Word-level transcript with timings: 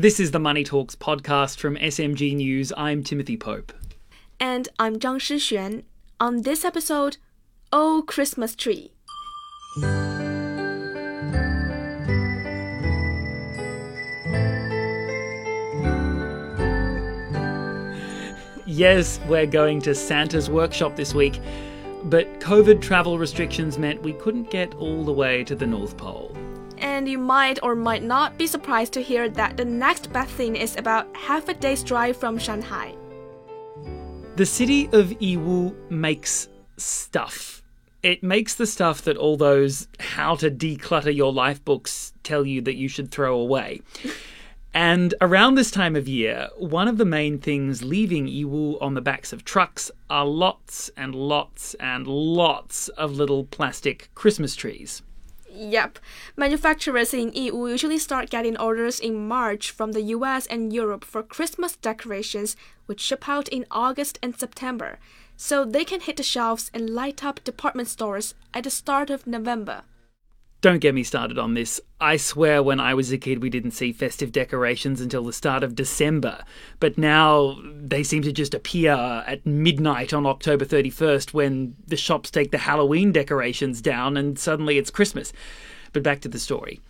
This 0.00 0.18
is 0.18 0.30
the 0.30 0.38
Money 0.38 0.64
Talks 0.64 0.96
podcast 0.96 1.58
from 1.58 1.76
SMG 1.76 2.34
News. 2.34 2.72
I'm 2.74 3.04
Timothy 3.04 3.36
Pope. 3.36 3.70
And 4.40 4.66
I'm 4.78 4.98
Zhang 4.98 5.16
Shixuan. 5.16 5.82
On 6.18 6.40
this 6.40 6.64
episode, 6.64 7.18
Oh 7.70 8.02
Christmas 8.06 8.56
Tree. 8.56 8.92
Yes, 18.64 19.20
we're 19.28 19.44
going 19.44 19.82
to 19.82 19.94
Santa's 19.94 20.48
workshop 20.48 20.96
this 20.96 21.12
week, 21.12 21.42
but 22.04 22.40
COVID 22.40 22.80
travel 22.80 23.18
restrictions 23.18 23.76
meant 23.76 24.00
we 24.02 24.14
couldn't 24.14 24.50
get 24.50 24.74
all 24.76 25.04
the 25.04 25.12
way 25.12 25.44
to 25.44 25.54
the 25.54 25.66
North 25.66 25.98
Pole. 25.98 26.34
And 27.00 27.08
you 27.08 27.16
might 27.16 27.58
or 27.62 27.74
might 27.74 28.02
not 28.02 28.36
be 28.36 28.46
surprised 28.46 28.92
to 28.92 29.02
hear 29.02 29.26
that 29.30 29.56
the 29.56 29.64
next 29.64 30.12
best 30.12 30.32
thing 30.32 30.54
is 30.54 30.76
about 30.76 31.08
half 31.16 31.48
a 31.48 31.54
day's 31.54 31.82
drive 31.82 32.14
from 32.14 32.36
Shanghai. 32.36 32.94
The 34.36 34.44
city 34.44 34.84
of 34.92 35.06
Yiwu 35.18 35.74
makes 35.90 36.50
stuff. 36.76 37.62
It 38.02 38.22
makes 38.22 38.54
the 38.54 38.66
stuff 38.66 39.00
that 39.04 39.16
all 39.16 39.38
those 39.38 39.88
how 39.98 40.34
to 40.36 40.50
declutter 40.50 41.16
your 41.16 41.32
life 41.32 41.64
books 41.64 42.12
tell 42.22 42.44
you 42.44 42.60
that 42.60 42.76
you 42.76 42.86
should 42.86 43.10
throw 43.10 43.40
away. 43.40 43.80
And 44.72 45.14
around 45.20 45.56
this 45.56 45.72
time 45.72 45.96
of 45.96 46.06
year, 46.06 46.48
one 46.56 46.86
of 46.86 46.96
the 46.96 47.04
main 47.04 47.40
things 47.40 47.82
leaving 47.82 48.28
Yiwu 48.28 48.80
on 48.80 48.94
the 48.94 49.00
backs 49.00 49.32
of 49.32 49.44
trucks 49.44 49.90
are 50.08 50.24
lots 50.24 50.90
and 50.96 51.12
lots 51.12 51.74
and 51.80 52.06
lots 52.06 52.88
of 52.90 53.10
little 53.10 53.46
plastic 53.46 54.10
Christmas 54.14 54.54
trees. 54.54 55.02
Yep. 55.52 55.98
Manufacturers 56.36 57.12
in 57.12 57.32
Yiwu 57.32 57.70
usually 57.70 57.98
start 57.98 58.30
getting 58.30 58.56
orders 58.56 59.00
in 59.00 59.26
March 59.26 59.70
from 59.70 59.92
the 59.92 60.02
US 60.02 60.46
and 60.46 60.72
Europe 60.72 61.04
for 61.04 61.22
Christmas 61.22 61.76
decorations, 61.76 62.56
which 62.86 63.00
ship 63.00 63.28
out 63.28 63.48
in 63.48 63.66
August 63.70 64.18
and 64.22 64.38
September, 64.38 64.98
so 65.36 65.64
they 65.64 65.84
can 65.84 66.00
hit 66.00 66.16
the 66.16 66.22
shelves 66.22 66.70
and 66.72 66.90
light 66.90 67.24
up 67.24 67.42
department 67.42 67.88
stores 67.88 68.34
at 68.54 68.64
the 68.64 68.70
start 68.70 69.10
of 69.10 69.26
November. 69.26 69.82
Don't 70.60 70.80
get 70.80 70.94
me 70.94 71.04
started 71.04 71.38
on 71.38 71.54
this. 71.54 71.80
I 72.02 72.18
swear 72.18 72.62
when 72.62 72.80
I 72.80 72.92
was 72.92 73.10
a 73.10 73.16
kid 73.16 73.42
we 73.42 73.48
didn't 73.48 73.70
see 73.70 73.92
festive 73.92 74.30
decorations 74.30 75.00
until 75.00 75.24
the 75.24 75.32
start 75.32 75.62
of 75.62 75.74
December, 75.74 76.44
but 76.80 76.98
now 76.98 77.58
they 77.64 78.02
seem 78.02 78.20
to 78.22 78.32
just 78.32 78.52
appear 78.52 78.92
at 78.92 79.46
midnight 79.46 80.12
on 80.12 80.26
October 80.26 80.66
31st 80.66 81.32
when 81.32 81.76
the 81.86 81.96
shops 81.96 82.30
take 82.30 82.50
the 82.50 82.58
Halloween 82.58 83.10
decorations 83.10 83.80
down 83.80 84.18
and 84.18 84.38
suddenly 84.38 84.76
it's 84.76 84.90
Christmas. 84.90 85.32
But 85.94 86.02
back 86.02 86.20
to 86.20 86.28
the 86.28 86.38
story. 86.38 86.80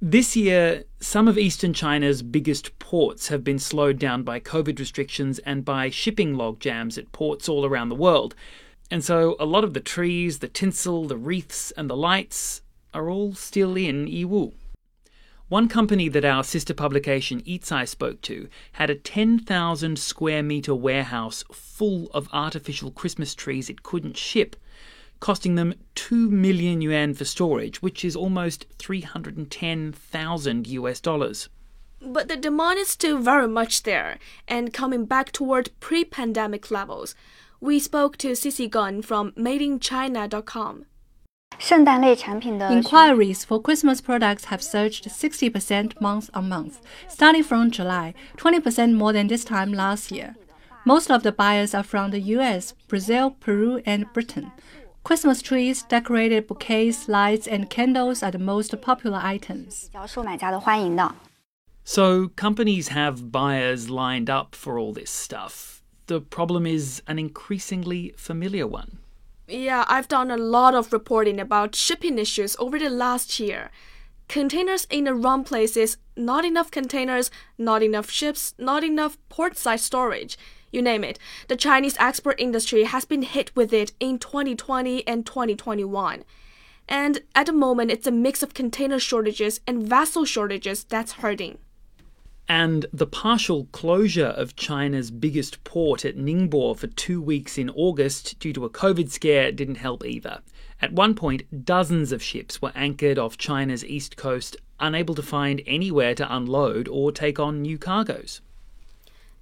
This 0.00 0.34
year, 0.34 0.84
some 0.98 1.28
of 1.28 1.36
eastern 1.36 1.74
China's 1.74 2.22
biggest 2.22 2.78
ports 2.78 3.28
have 3.28 3.44
been 3.44 3.58
slowed 3.58 3.98
down 3.98 4.22
by 4.22 4.40
COVID 4.40 4.78
restrictions 4.78 5.38
and 5.40 5.62
by 5.62 5.90
shipping 5.90 6.36
logjams 6.36 6.96
at 6.96 7.12
ports 7.12 7.50
all 7.50 7.66
around 7.66 7.90
the 7.90 7.94
world. 7.94 8.34
And 8.90 9.04
so 9.04 9.36
a 9.38 9.44
lot 9.44 9.64
of 9.64 9.74
the 9.74 9.80
trees, 9.80 10.38
the 10.38 10.48
tinsel, 10.48 11.06
the 11.06 11.18
wreaths, 11.18 11.70
and 11.72 11.88
the 11.88 11.96
lights 11.96 12.62
are 12.94 13.10
all 13.10 13.34
still 13.34 13.76
in 13.76 14.06
Yiwu. 14.06 14.52
One 15.48 15.68
company 15.68 16.08
that 16.08 16.24
our 16.24 16.42
sister 16.42 16.72
publication 16.72 17.42
Yicai 17.42 17.86
spoke 17.86 18.22
to 18.22 18.48
had 18.72 18.88
a 18.88 18.94
10,000 18.94 19.98
square 19.98 20.42
metre 20.42 20.74
warehouse 20.74 21.44
full 21.52 22.08
of 22.14 22.30
artificial 22.32 22.90
Christmas 22.90 23.34
trees 23.34 23.68
it 23.68 23.82
couldn't 23.82 24.16
ship, 24.16 24.56
costing 25.20 25.54
them 25.54 25.74
2 25.96 26.30
million 26.30 26.80
yuan 26.80 27.12
for 27.12 27.26
storage, 27.26 27.82
which 27.82 28.06
is 28.06 28.16
almost 28.16 28.64
310,000 28.78 30.66
US 30.66 31.00
dollars. 31.00 31.50
But 32.00 32.28
the 32.28 32.36
demand 32.36 32.78
is 32.78 32.88
still 32.88 33.18
very 33.18 33.48
much 33.48 33.82
there 33.82 34.18
and 34.48 34.72
coming 34.72 35.04
back 35.04 35.30
toward 35.30 35.70
pre 35.78 36.04
pandemic 36.04 36.70
levels. 36.70 37.14
We 37.60 37.78
spoke 37.78 38.16
to 38.18 38.32
Cici 38.32 38.68
Gun 38.68 39.02
from 39.02 39.32
MadeInChina.com. 39.32 40.86
Inquiries 42.70 43.44
for 43.44 43.60
Christmas 43.60 44.00
products 44.00 44.46
have 44.46 44.62
surged 44.62 45.06
60% 45.06 46.00
month 46.00 46.30
on 46.34 46.48
month, 46.48 46.80
starting 47.08 47.42
from 47.42 47.70
July, 47.70 48.14
20% 48.36 48.94
more 48.94 49.12
than 49.12 49.28
this 49.28 49.44
time 49.44 49.72
last 49.72 50.10
year. 50.10 50.36
Most 50.84 51.10
of 51.10 51.22
the 51.22 51.32
buyers 51.32 51.74
are 51.74 51.82
from 51.82 52.10
the 52.10 52.20
US, 52.20 52.74
Brazil, 52.88 53.30
Peru, 53.30 53.80
and 53.86 54.12
Britain. 54.12 54.52
Christmas 55.02 55.42
trees, 55.42 55.82
decorated 55.82 56.46
bouquets, 56.46 57.08
lights, 57.08 57.46
and 57.46 57.70
candles 57.70 58.22
are 58.22 58.30
the 58.30 58.38
most 58.38 58.78
popular 58.80 59.20
items. 59.22 59.90
So, 61.84 62.28
companies 62.28 62.88
have 62.88 63.30
buyers 63.30 63.90
lined 63.90 64.30
up 64.30 64.54
for 64.54 64.78
all 64.78 64.94
this 64.94 65.10
stuff. 65.10 65.82
The 66.06 66.20
problem 66.20 66.66
is 66.66 67.02
an 67.06 67.18
increasingly 67.18 68.14
familiar 68.16 68.66
one. 68.66 68.98
Yeah, 69.46 69.84
I've 69.88 70.08
done 70.08 70.30
a 70.30 70.38
lot 70.38 70.74
of 70.74 70.92
reporting 70.92 71.38
about 71.38 71.74
shipping 71.74 72.18
issues 72.18 72.56
over 72.58 72.78
the 72.78 72.88
last 72.88 73.38
year. 73.38 73.70
Containers 74.26 74.86
in 74.86 75.04
the 75.04 75.14
wrong 75.14 75.44
places, 75.44 75.98
not 76.16 76.46
enough 76.46 76.70
containers, 76.70 77.30
not 77.58 77.82
enough 77.82 78.10
ships, 78.10 78.54
not 78.58 78.82
enough 78.82 79.18
portside 79.28 79.80
storage. 79.80 80.38
You 80.72 80.80
name 80.80 81.04
it. 81.04 81.18
The 81.48 81.56
Chinese 81.56 81.96
export 82.00 82.40
industry 82.40 82.84
has 82.84 83.04
been 83.04 83.22
hit 83.22 83.54
with 83.54 83.72
it 83.74 83.92
in 84.00 84.18
2020 84.18 85.06
and 85.06 85.26
2021. 85.26 86.24
And 86.88 87.20
at 87.34 87.46
the 87.46 87.52
moment, 87.52 87.90
it's 87.90 88.06
a 88.06 88.10
mix 88.10 88.42
of 88.42 88.54
container 88.54 88.98
shortages 88.98 89.60
and 89.66 89.86
vessel 89.86 90.24
shortages 90.24 90.84
that's 90.84 91.12
hurting. 91.12 91.58
And 92.48 92.86
the 92.92 93.06
partial 93.06 93.66
closure 93.72 94.26
of 94.26 94.54
China's 94.54 95.10
biggest 95.10 95.64
port 95.64 96.04
at 96.04 96.16
Ningbo 96.16 96.76
for 96.76 96.88
two 96.88 97.22
weeks 97.22 97.56
in 97.56 97.70
August 97.70 98.38
due 98.38 98.52
to 98.52 98.66
a 98.66 98.70
COVID 98.70 99.10
scare 99.10 99.50
didn't 99.50 99.76
help 99.76 100.04
either. 100.04 100.40
At 100.82 100.92
one 100.92 101.14
point, 101.14 101.64
dozens 101.64 102.12
of 102.12 102.22
ships 102.22 102.60
were 102.60 102.72
anchored 102.74 103.18
off 103.18 103.38
China's 103.38 103.84
east 103.84 104.16
coast, 104.16 104.56
unable 104.78 105.14
to 105.14 105.22
find 105.22 105.62
anywhere 105.66 106.14
to 106.16 106.34
unload 106.34 106.86
or 106.88 107.10
take 107.10 107.40
on 107.40 107.62
new 107.62 107.78
cargoes. 107.78 108.42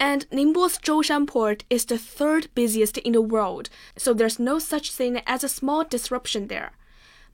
And 0.00 0.28
Ningbo's 0.30 0.78
Zhoushan 0.78 1.26
port 1.26 1.64
is 1.68 1.84
the 1.84 1.98
third 1.98 2.48
busiest 2.54 2.98
in 2.98 3.12
the 3.12 3.20
world, 3.20 3.68
so 3.96 4.14
there's 4.14 4.38
no 4.38 4.58
such 4.58 4.92
thing 4.92 5.20
as 5.26 5.42
a 5.42 5.48
small 5.48 5.84
disruption 5.84 6.48
there. 6.48 6.72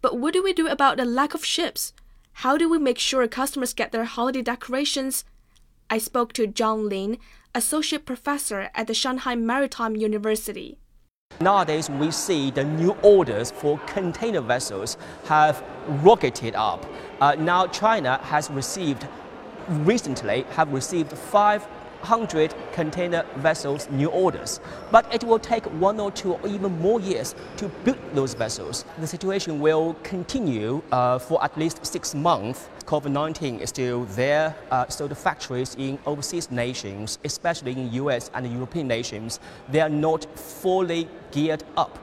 But 0.00 0.18
what 0.18 0.32
do 0.32 0.42
we 0.42 0.52
do 0.52 0.66
about 0.66 0.96
the 0.96 1.04
lack 1.04 1.34
of 1.34 1.44
ships? 1.44 1.92
How 2.34 2.56
do 2.56 2.68
we 2.68 2.78
make 2.78 2.98
sure 2.98 3.26
customers 3.28 3.74
get 3.74 3.92
their 3.92 4.04
holiday 4.04 4.42
decorations, 4.42 5.24
I 5.92 5.98
spoke 5.98 6.32
to 6.32 6.46
John 6.46 6.88
Lin, 6.88 7.18
associate 7.54 8.06
professor 8.06 8.70
at 8.74 8.86
the 8.86 8.94
Shanghai 8.94 9.34
Maritime 9.34 9.94
University. 9.94 10.78
Nowadays, 11.38 11.90
we 11.90 12.10
see 12.10 12.50
the 12.50 12.64
new 12.64 12.92
orders 13.02 13.50
for 13.50 13.78
container 13.80 14.40
vessels 14.40 14.96
have 15.26 15.62
rocketed 16.02 16.54
up. 16.54 16.86
Uh, 17.20 17.34
now, 17.38 17.66
China 17.66 18.16
has 18.22 18.48
received 18.48 19.06
recently 19.84 20.46
have 20.52 20.72
received 20.72 21.12
500 21.12 22.54
container 22.72 23.26
vessels 23.36 23.86
new 23.90 24.08
orders. 24.08 24.60
But 24.90 25.14
it 25.14 25.22
will 25.22 25.38
take 25.38 25.66
one 25.78 26.00
or 26.00 26.10
two 26.10 26.32
or 26.32 26.48
even 26.48 26.72
more 26.80 27.00
years 27.00 27.34
to 27.58 27.68
build 27.84 27.98
those 28.14 28.32
vessels. 28.32 28.86
The 28.98 29.06
situation 29.06 29.60
will 29.60 29.94
continue 30.04 30.82
uh, 30.90 31.18
for 31.18 31.44
at 31.44 31.54
least 31.58 31.84
six 31.84 32.14
months. 32.14 32.70
COVID-19 32.82 33.60
is 33.60 33.68
still 33.68 34.04
there, 34.16 34.54
uh, 34.70 34.86
so 34.88 35.06
the 35.08 35.14
factories 35.14 35.74
in 35.78 35.98
overseas 36.06 36.50
nations, 36.50 37.18
especially 37.24 37.72
in 37.72 37.92
US 37.94 38.30
and 38.34 38.50
European 38.52 38.88
nations, 38.88 39.40
they 39.68 39.80
are 39.80 39.88
not 39.88 40.26
fully 40.38 41.08
geared 41.30 41.64
up. 41.76 41.98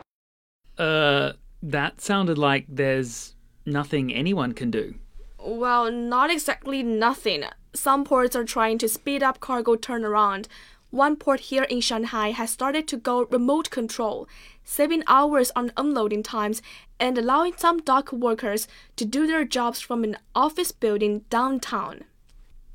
Uh, 0.77 1.33
that 1.61 2.01
sounded 2.01 2.37
like 2.37 2.65
there's 2.67 3.35
nothing 3.65 4.13
anyone 4.13 4.53
can 4.53 4.71
do. 4.71 4.95
Well, 5.37 5.91
not 5.91 6.29
exactly 6.29 6.83
nothing. 6.83 7.43
Some 7.73 8.03
ports 8.03 8.35
are 8.35 8.43
trying 8.43 8.77
to 8.79 8.89
speed 8.89 9.23
up 9.23 9.39
cargo 9.39 9.75
turnaround. 9.75 10.47
One 10.91 11.17
port 11.17 11.41
here 11.41 11.63
in 11.63 11.81
Shanghai 11.81 12.31
has 12.31 12.49
started 12.49 12.87
to 12.87 12.97
go 12.97 13.25
remote 13.25 13.69
control, 13.69 14.27
saving 14.63 15.03
hours 15.05 15.51
on 15.55 15.71
unloading 15.77 16.23
times 16.23 16.63
and 16.99 17.15
allowing 17.15 17.53
some 17.57 17.77
dock 17.77 18.11
workers 18.11 18.67
to 18.95 19.05
do 19.05 19.27
their 19.27 19.45
jobs 19.45 19.79
from 19.79 20.03
an 20.03 20.17
office 20.33 20.71
building 20.71 21.25
downtown. 21.29 22.05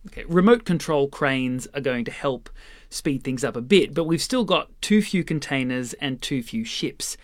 Okay, 0.07 0.25
remote 0.29 0.65
control 0.65 1.09
cranes 1.09 1.67
are 1.75 1.81
going 1.81 2.05
to 2.05 2.13
help 2.13 2.51
speed 2.89 3.25
things 3.25 3.43
up 3.43 3.57
a 3.57 3.61
bit, 3.61 3.95
but 3.95 4.05
we've 4.05 4.23
still 4.23 4.45
got 4.45 4.71
too 4.81 5.03
few 5.03 5.25
containers 5.25 5.93
and 5.95 6.23
too 6.23 6.43
few 6.43 6.65
ships. 6.65 7.17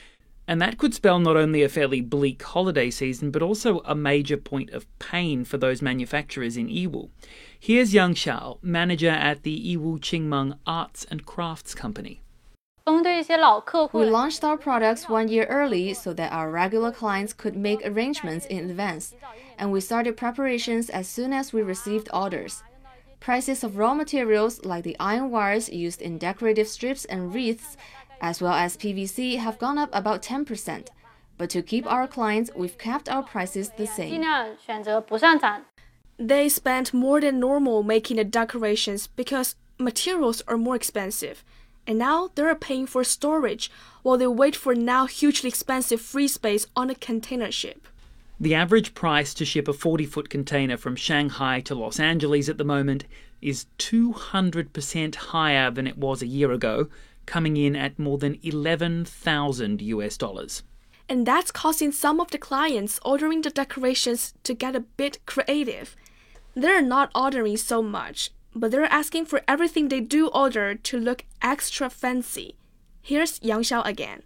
And 0.50 0.60
that 0.60 0.78
could 0.78 0.94
spell 0.94 1.20
not 1.20 1.36
only 1.36 1.62
a 1.62 1.68
fairly 1.68 2.00
bleak 2.00 2.42
holiday 2.42 2.90
season, 2.90 3.30
but 3.30 3.40
also 3.40 3.82
a 3.84 3.94
major 3.94 4.36
point 4.36 4.70
of 4.70 4.84
pain 4.98 5.44
for 5.44 5.58
those 5.58 5.80
manufacturers 5.80 6.56
in 6.56 6.66
Yiwu. 6.66 7.08
Here's 7.60 7.94
Yang 7.94 8.14
Xiao, 8.14 8.58
manager 8.60 9.10
at 9.10 9.44
the 9.44 9.56
Yiwu 9.56 10.00
Qingmeng 10.00 10.58
Arts 10.66 11.06
and 11.08 11.24
Crafts 11.24 11.72
Company. 11.72 12.20
We 12.88 14.10
launched 14.10 14.42
our 14.42 14.56
products 14.56 15.08
one 15.08 15.28
year 15.28 15.44
early 15.44 15.94
so 15.94 16.12
that 16.14 16.32
our 16.32 16.50
regular 16.50 16.90
clients 16.90 17.32
could 17.32 17.54
make 17.54 17.86
arrangements 17.86 18.44
in 18.46 18.68
advance, 18.68 19.14
and 19.56 19.70
we 19.70 19.80
started 19.80 20.16
preparations 20.16 20.90
as 20.90 21.06
soon 21.06 21.32
as 21.32 21.52
we 21.52 21.62
received 21.62 22.08
orders. 22.12 22.64
prices 23.20 23.62
of 23.62 23.76
raw 23.76 23.94
materials 23.94 24.64
like 24.64 24.82
the 24.82 24.96
iron 24.98 25.30
wires 25.30 25.68
used 25.68 26.00
in 26.02 26.18
decorative 26.18 26.66
strips 26.66 27.04
and 27.04 27.34
wreaths, 27.34 27.76
as 28.20 28.40
well 28.40 28.52
as 28.52 28.76
PVC, 28.76 29.38
have 29.38 29.58
gone 29.58 29.78
up 29.78 29.90
about 29.92 30.22
10%. 30.22 30.88
But 31.38 31.50
to 31.50 31.62
keep 31.62 31.90
our 31.90 32.06
clients, 32.06 32.50
we've 32.54 32.76
kept 32.76 33.08
our 33.08 33.22
prices 33.22 33.70
the 33.76 33.86
same. 33.86 34.12
They 36.18 36.50
spent 36.50 36.92
more 36.92 37.20
than 37.20 37.40
normal 37.40 37.82
making 37.82 38.18
the 38.18 38.24
decorations 38.24 39.06
because 39.06 39.56
materials 39.78 40.42
are 40.46 40.58
more 40.58 40.76
expensive. 40.76 41.42
And 41.86 41.98
now 41.98 42.30
they're 42.34 42.54
paying 42.54 42.86
for 42.86 43.02
storage 43.04 43.70
while 44.02 44.18
they 44.18 44.26
wait 44.26 44.54
for 44.54 44.74
now 44.74 45.06
hugely 45.06 45.48
expensive 45.48 46.00
free 46.00 46.28
space 46.28 46.66
on 46.76 46.90
a 46.90 46.94
container 46.94 47.50
ship. 47.50 47.88
The 48.38 48.54
average 48.54 48.94
price 48.94 49.34
to 49.34 49.44
ship 49.44 49.68
a 49.68 49.72
40 49.72 50.06
foot 50.06 50.30
container 50.30 50.76
from 50.76 50.96
Shanghai 50.96 51.60
to 51.60 51.74
Los 51.74 51.98
Angeles 52.00 52.48
at 52.48 52.58
the 52.58 52.64
moment 52.64 53.04
is 53.42 53.66
200% 53.78 55.14
higher 55.14 55.70
than 55.70 55.86
it 55.86 55.98
was 55.98 56.22
a 56.22 56.26
year 56.26 56.52
ago, 56.52 56.88
coming 57.30 57.56
in 57.56 57.76
at 57.76 57.96
more 57.96 58.18
than 58.18 58.40
11,000 58.42 59.80
US 59.82 60.16
dollars. 60.16 60.64
And 61.08 61.24
that's 61.24 61.52
causing 61.52 61.92
some 61.92 62.20
of 62.20 62.30
the 62.30 62.38
clients 62.38 62.98
ordering 63.04 63.42
the 63.42 63.50
decorations 63.50 64.34
to 64.42 64.52
get 64.52 64.74
a 64.74 64.86
bit 65.00 65.18
creative. 65.26 65.96
They're 66.54 66.82
not 66.82 67.10
ordering 67.14 67.56
so 67.56 67.82
much, 67.82 68.30
but 68.54 68.70
they're 68.70 68.96
asking 69.00 69.26
for 69.26 69.42
everything 69.46 69.88
they 69.88 70.00
do 70.00 70.26
order 70.28 70.74
to 70.74 70.98
look 70.98 71.24
extra 71.40 71.88
fancy. 71.88 72.56
Here's 73.00 73.40
Yang 73.42 73.62
Xiao 73.62 73.86
again. 73.86 74.22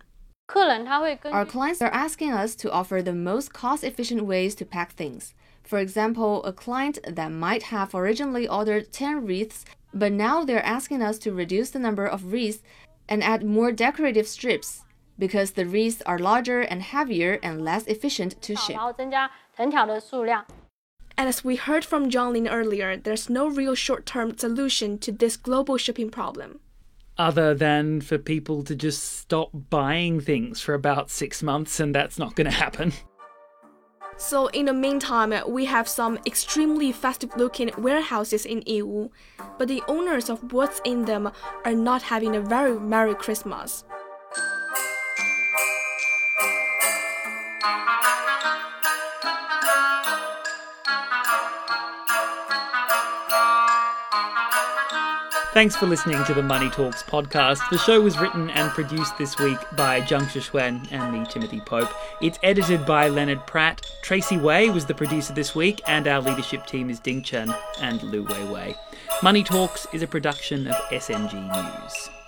Our 1.35 1.47
clients 1.47 1.83
are 1.83 1.95
asking 2.07 2.33
us 2.33 2.55
to 2.57 2.71
offer 2.71 3.03
the 3.03 3.15
most 3.31 3.53
cost 3.53 3.85
efficient 3.85 4.23
ways 4.25 4.55
to 4.57 4.65
pack 4.65 4.93
things. 4.93 5.35
For 5.63 5.79
example, 5.79 6.43
a 6.45 6.53
client 6.53 6.99
that 7.09 7.31
might 7.33 7.65
have 7.65 7.95
originally 7.95 8.47
ordered 8.49 8.93
10 8.93 9.27
wreaths, 9.27 9.65
but 9.93 10.13
now 10.13 10.45
they're 10.45 10.73
asking 10.79 11.01
us 11.03 11.19
to 11.19 11.33
reduce 11.33 11.71
the 11.71 11.79
number 11.79 12.07
of 12.07 12.33
wreaths 12.33 12.63
and 13.09 13.23
add 13.23 13.45
more 13.45 13.73
decorative 13.73 14.27
strips 14.27 14.85
because 15.19 15.53
the 15.53 15.67
wreaths 15.67 16.03
are 16.07 16.19
larger 16.19 16.61
and 16.61 16.83
heavier 16.83 17.39
and 17.43 17.65
less 17.65 17.87
efficient 17.87 18.41
to 18.43 18.57
ship. 18.57 18.77
And 21.17 21.29
as 21.29 21.45
we 21.45 21.57
heard 21.57 21.85
from 21.85 22.11
John 22.11 22.33
Lin 22.33 22.49
earlier, 22.49 22.97
there's 22.97 23.31
no 23.31 23.49
real 23.49 23.75
short 23.75 24.05
term 24.05 24.37
solution 24.37 24.99
to 24.99 25.13
this 25.13 25.37
global 25.37 25.77
shipping 25.77 26.11
problem 26.11 26.61
other 27.19 27.55
than 27.55 28.01
for 28.01 28.19
people 28.19 28.63
to 28.65 28.75
just 28.75 29.19
stop 29.19 29.51
buying 29.71 30.21
things 30.21 30.61
for 30.61 30.75
about 30.75 31.11
six 31.11 31.43
months, 31.43 31.79
and 31.81 31.95
that's 31.95 32.19
not 32.19 32.35
going 32.35 32.47
to 32.47 32.51
happen. 32.51 32.93
So, 34.17 34.47
in 34.49 34.67
the 34.67 34.73
meantime, 34.73 35.35
we 35.49 35.65
have 35.65 35.89
some 35.89 36.19
extremely 36.25 36.93
festive 36.93 37.31
looking 37.37 37.71
warehouses 37.77 38.47
in 38.47 38.63
Yiwu, 38.63 39.11
but 39.59 39.69
the 39.69 39.83
owners 39.89 40.31
of 40.31 40.53
what's 40.53 40.81
in 40.85 41.05
them 41.05 41.31
are 41.65 41.75
not 41.75 42.03
having 42.03 42.37
a 42.37 42.41
very 42.41 42.79
Merry 42.79 43.15
Christmas. 43.15 43.85
Thanks 55.55 55.77
for 55.77 55.87
listening 55.87 56.25
to 56.25 56.35
the 56.35 56.43
Money 56.43 56.69
Talks 56.69 57.05
podcast. 57.05 57.61
The 57.71 57.79
show 57.79 58.01
was 58.01 58.19
written 58.19 58.51
and 58.51 58.73
produced 58.73 59.17
this 59.19 59.39
week 59.39 59.57
by 59.77 60.01
Zhang 60.01 60.23
Shixuan 60.23 60.91
and 60.91 61.13
me, 61.13 61.25
Timothy 61.31 61.61
Pope. 61.61 61.91
It's 62.21 62.41
edited 62.43 62.85
by 62.85 63.07
Leonard 63.07 63.47
Pratt. 63.47 63.89
Tracy 64.03 64.37
Wei 64.37 64.71
was 64.71 64.85
the 64.85 64.95
producer 64.95 65.33
this 65.33 65.55
week, 65.55 65.81
and 65.87 66.09
our 66.09 66.21
leadership 66.21 66.67
team 66.67 66.91
is 66.91 66.99
Ding 66.99 67.23
Chen 67.23 67.55
and 67.81 68.03
Lu 68.03 68.25
Wei 68.25 68.45
Wei. 68.47 68.75
Money 69.23 69.45
Talks 69.45 69.87
is 69.93 70.03
a 70.03 70.09
production 70.09 70.67
of 70.67 70.75
SMG 70.91 71.35
News. 71.35 72.24